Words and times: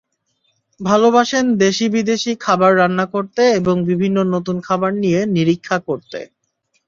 ভালোবাসেন 0.79 1.45
দেশি-বিদেশি 1.63 2.31
খাবার 2.41 2.71
রান্না 2.77 3.05
করতে 3.05 3.43
এবং 3.59 3.75
বিভিন্ন 3.89 4.17
নতুন 4.33 4.57
খাবার 4.67 4.91
নিয়ে 4.95 5.19
নিরীক্ষা 5.35 5.77
করতে। 5.87 6.19